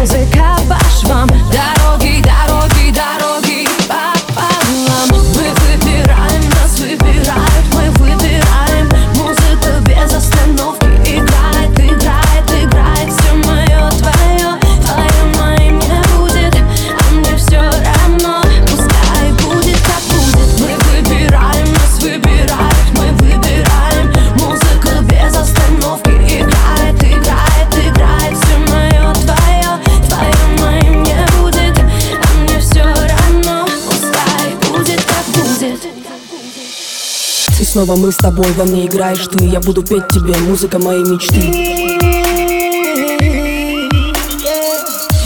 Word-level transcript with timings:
music. 0.00 0.34
I- 0.38 0.49
снова 37.64 37.96
мы 37.96 38.12
с 38.12 38.16
тобой. 38.16 38.46
Во 38.56 38.64
мне 38.64 38.86
играешь 38.86 39.26
ты, 39.26 39.44
я 39.44 39.60
буду 39.60 39.82
петь 39.82 40.08
тебе. 40.08 40.34
Музыка 40.48 40.78
моей 40.78 41.04
мечты. 41.04 41.98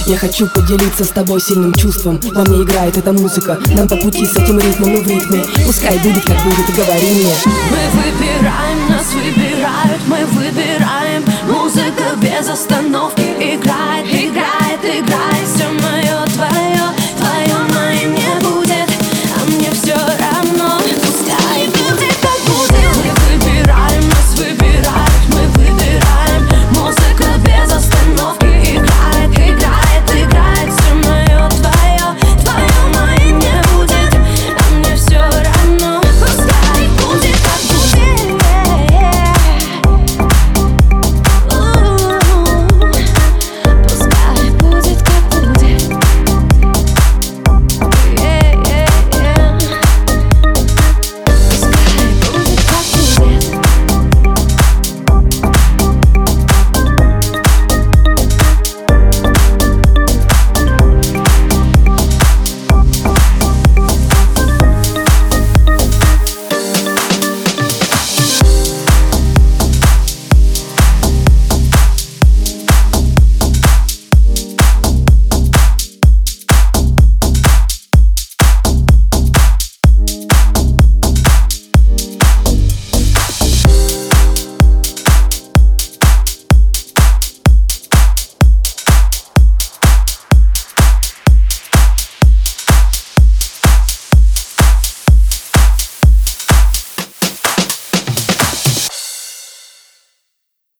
Я 0.06 0.18
хочу 0.18 0.46
поделиться 0.48 1.04
с 1.04 1.08
тобой 1.08 1.40
сильным 1.40 1.72
чувством. 1.72 2.20
Во 2.34 2.42
мне 2.44 2.62
играет 2.62 2.96
эта 2.98 3.12
музыка. 3.12 3.58
Нам 3.74 3.88
по 3.88 3.96
пути 3.96 4.26
с 4.26 4.36
этим 4.36 4.58
ритмом 4.58 4.96
и 4.96 5.00
в 5.00 5.08
ритме. 5.08 5.42
Пускай 5.64 5.98
будет 5.98 6.24
как 6.24 6.42
будет, 6.44 6.76
говори 6.76 7.10
мне. 7.14 7.34
Мы 7.70 8.02
выбираем, 8.02 8.93